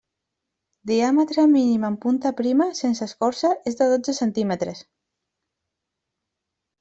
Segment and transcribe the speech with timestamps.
[0.91, 4.81] Diàmetre mínim en punta prima, sense escorça, és de dotze centímetres.